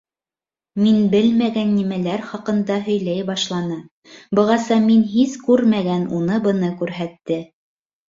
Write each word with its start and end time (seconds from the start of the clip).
Мин 0.85 0.95
белмәгән 1.11 1.69
нәмәләр 1.73 2.23
хаҡында 2.31 2.79
һөйләй 2.89 3.27
башланы, 3.29 3.79
бығаса 4.41 4.81
мин 4.89 5.07
һис 5.15 5.39
күрмәгән 5.47 6.13
уны-быны 6.23 6.77
күрһәтте. 6.85 7.43